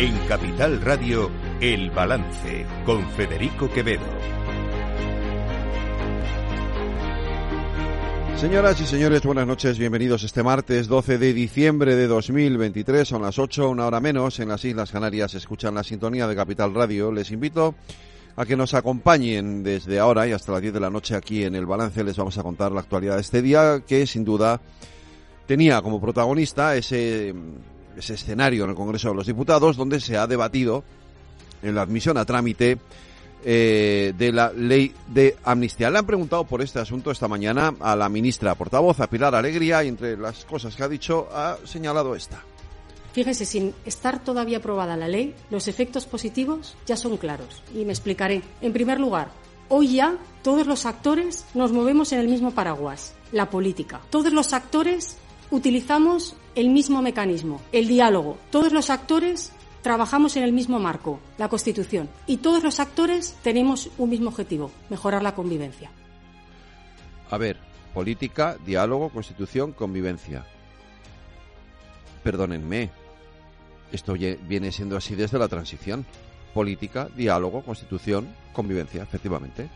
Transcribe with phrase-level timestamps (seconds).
[0.00, 1.30] En Capital Radio,
[1.60, 4.00] El Balance, con Federico Quevedo.
[8.36, 13.38] Señoras y señores, buenas noches, bienvenidos este martes 12 de diciembre de 2023, son las
[13.38, 17.12] 8, una hora menos, en las Islas Canarias escuchan la sintonía de Capital Radio.
[17.12, 17.74] Les invito
[18.36, 21.54] a que nos acompañen desde ahora y hasta las 10 de la noche aquí en
[21.54, 22.02] El Balance.
[22.02, 24.62] Les vamos a contar la actualidad de este día que sin duda
[25.46, 27.34] tenía como protagonista ese,
[27.96, 30.84] ese escenario en el Congreso de los Diputados donde se ha debatido
[31.62, 32.78] en la admisión a trámite
[33.44, 35.90] eh, de la ley de amnistía.
[35.90, 39.82] Le han preguntado por este asunto esta mañana a la ministra portavoz, a Pilar Alegría,
[39.82, 42.42] y entre las cosas que ha dicho ha señalado esta.
[43.12, 47.62] Fíjese, sin estar todavía aprobada la ley, los efectos positivos ya son claros.
[47.74, 48.42] Y me explicaré.
[48.60, 49.32] En primer lugar,
[49.68, 54.00] hoy ya todos los actores nos movemos en el mismo paraguas, la política.
[54.10, 55.16] Todos los actores
[55.50, 58.38] utilizamos el mismo mecanismo, el diálogo.
[58.50, 62.08] Todos los actores trabajamos en el mismo marco, la Constitución.
[62.26, 65.90] Y todos los actores tenemos un mismo objetivo, mejorar la convivencia.
[67.30, 67.58] A ver,
[67.94, 70.44] política, diálogo, Constitución, convivencia.
[72.22, 72.90] Perdónenme,
[73.92, 76.04] esto viene siendo así desde la transición.
[76.54, 79.68] Política, diálogo, constitución, convivencia, efectivamente.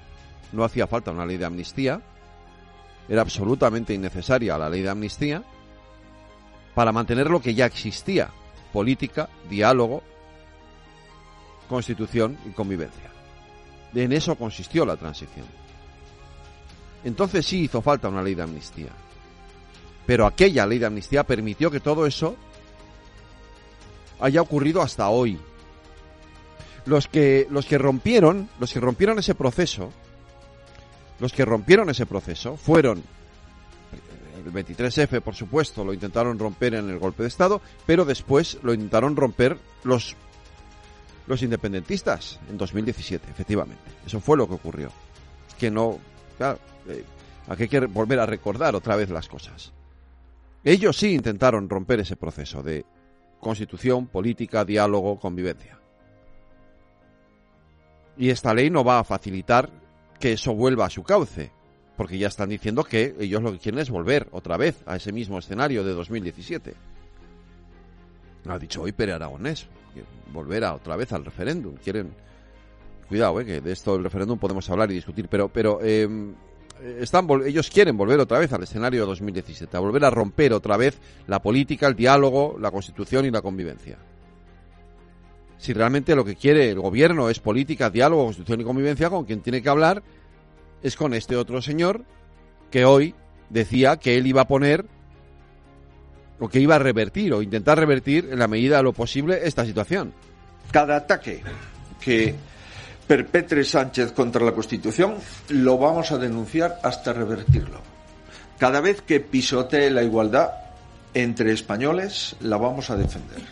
[0.52, 2.00] No hacía falta una ley de amnistía.
[3.08, 5.42] Era absolutamente innecesaria la ley de amnistía
[6.74, 8.30] para mantener lo que ya existía.
[8.72, 10.02] Política, diálogo,
[11.68, 13.10] constitución y convivencia.
[13.94, 15.46] En eso consistió la transición.
[17.04, 18.90] Entonces sí hizo falta una ley de amnistía.
[20.06, 22.36] Pero aquella ley de amnistía permitió que todo eso
[24.20, 25.38] haya ocurrido hasta hoy.
[26.86, 29.90] Los que, los que rompieron, los que rompieron ese proceso,
[31.20, 33.02] los que rompieron ese proceso fueron
[34.44, 38.74] el 23F, por supuesto, lo intentaron romper en el golpe de Estado, pero después lo
[38.74, 40.16] intentaron romper los,
[41.26, 43.82] los independentistas en 2017, efectivamente.
[44.06, 44.90] Eso fue lo que ocurrió.
[45.58, 45.98] Que no,
[46.36, 47.04] claro, eh,
[47.48, 49.72] aquí hay que volver a recordar otra vez las cosas.
[50.62, 52.84] Ellos sí intentaron romper ese proceso de
[53.40, 55.78] constitución, política, diálogo, convivencia.
[58.16, 59.68] Y esta ley no va a facilitar
[60.18, 61.52] que eso vuelva a su cauce,
[61.96, 65.12] porque ya están diciendo que ellos lo que quieren es volver otra vez a ese
[65.12, 66.74] mismo escenario de 2017.
[68.46, 69.66] Ha dicho hoy Pere Aragonés,
[70.32, 71.74] volver a, otra vez al referéndum.
[71.82, 72.12] Quieren,
[73.08, 76.34] cuidado, eh, que de esto del referéndum podemos hablar y discutir, pero, pero em,
[76.98, 80.76] están, ellos quieren volver otra vez al escenario de 2017, a volver a romper otra
[80.76, 83.98] vez la política, el diálogo, la constitución y la convivencia.
[85.56, 89.40] Si realmente lo que quiere el gobierno es política, diálogo, constitución y convivencia, con quien
[89.40, 90.02] tiene que hablar
[90.84, 92.04] es con este otro señor
[92.70, 93.14] que hoy
[93.50, 94.84] decía que él iba a poner
[96.38, 99.64] o que iba a revertir o intentar revertir en la medida de lo posible esta
[99.64, 100.12] situación.
[100.70, 101.42] Cada ataque
[102.00, 102.34] que
[103.06, 105.16] perpetre Sánchez contra la Constitución,
[105.48, 107.80] lo vamos a denunciar hasta revertirlo.
[108.58, 110.50] Cada vez que pisotee la igualdad
[111.14, 113.42] entre españoles, la vamos a defender.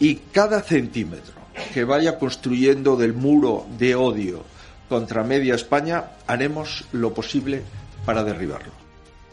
[0.00, 1.34] Y cada centímetro
[1.74, 4.55] que vaya construyendo del muro de odio
[4.88, 7.62] contra media España, haremos lo posible
[8.04, 8.72] para derribarlo.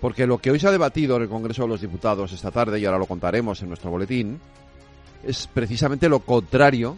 [0.01, 2.79] Porque lo que hoy se ha debatido en el Congreso de los Diputados esta tarde,
[2.79, 4.39] y ahora lo contaremos en nuestro boletín,
[5.23, 6.97] es precisamente lo contrario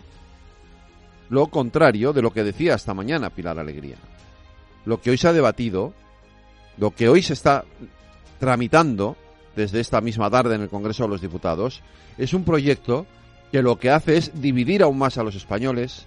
[1.30, 3.98] lo contrario de lo que decía esta mañana Pilar Alegría.
[4.86, 5.94] Lo que hoy se ha debatido,
[6.78, 7.66] lo que hoy se está
[8.40, 9.16] tramitando
[9.56, 11.82] desde esta misma tarde en el Congreso de los Diputados,
[12.18, 13.06] es un proyecto
[13.52, 16.06] que lo que hace es dividir aún más a los españoles,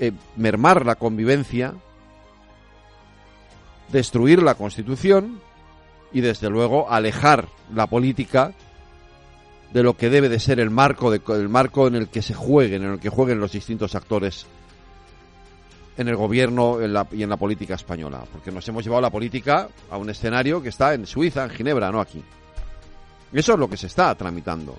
[0.00, 1.74] eh, mermar la convivencia,
[3.90, 5.40] destruir la Constitución
[6.12, 8.52] y desde luego alejar la política
[9.72, 12.34] de lo que debe de ser el marco, de, el marco en el que se
[12.34, 14.46] jueguen, en el que jueguen los distintos actores
[15.96, 16.78] en el gobierno
[17.12, 18.24] y en la política española.
[18.30, 21.90] Porque nos hemos llevado la política a un escenario que está en Suiza, en Ginebra,
[21.90, 22.22] no aquí.
[23.32, 24.76] Eso es lo que se está tramitando.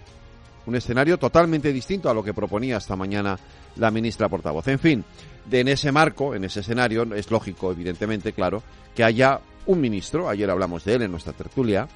[0.67, 3.39] Un escenario totalmente distinto a lo que proponía esta mañana
[3.77, 4.67] la ministra portavoz.
[4.67, 5.03] En fin,
[5.45, 8.61] de en ese marco, en ese escenario, es lógico, evidentemente, claro,
[8.93, 11.87] que haya un ministro, ayer hablamos de él en nuestra tertulia,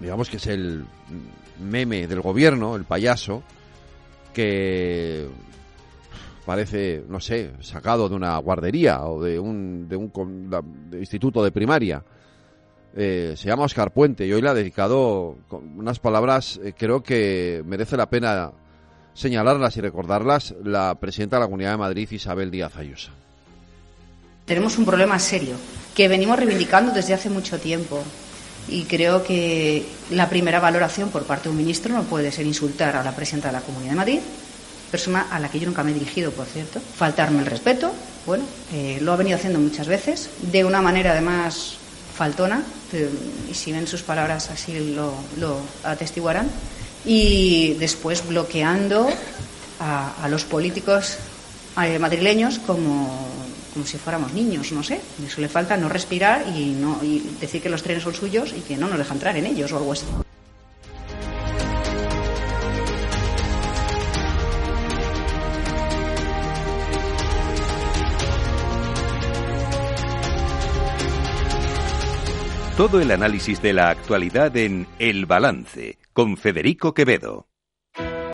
[0.00, 0.84] digamos que es el
[1.60, 3.42] meme del gobierno, el payaso,
[4.34, 5.28] que
[6.44, 10.10] parece, no sé, sacado de una guardería o de un, de un
[10.92, 12.02] instituto de primaria.
[12.96, 17.62] Eh, se llama Oscar Puente y hoy le ha dedicado unas palabras, eh, creo que
[17.66, 18.52] merece la pena
[19.12, 23.10] señalarlas y recordarlas, la presidenta de la Comunidad de Madrid, Isabel Díaz Ayuso.
[24.46, 25.56] Tenemos un problema serio
[25.94, 28.02] que venimos reivindicando desde hace mucho tiempo
[28.68, 32.96] Y creo que la primera valoración por parte de un ministro no puede ser insultar
[32.96, 34.20] a la presidenta de la Comunidad de Madrid,
[34.90, 37.92] persona a la que yo nunca me he dirigido, por cierto, faltarme el respeto,
[38.26, 41.78] bueno, eh, lo ha venido haciendo muchas veces, de una manera además
[42.16, 42.62] faltona,
[43.50, 46.48] y si ven sus palabras así lo, lo atestiguarán,
[47.04, 49.08] y después bloqueando
[49.78, 51.18] a, los políticos
[51.82, 53.28] eh, madrileños como,
[53.72, 55.00] como si fuéramos niños, no sé.
[55.24, 58.60] Eso le falta no respirar y, no, y decir que los trenes son suyos y
[58.60, 60.04] que no nos deja entrar en ellos o algo así.
[72.76, 77.48] Todo el análisis de la actualidad en El Balance con Federico Quevedo.